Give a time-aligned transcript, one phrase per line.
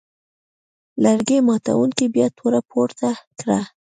[1.03, 3.09] لرګي ماتوونکي بیا توره پورته
[3.39, 3.59] کړه.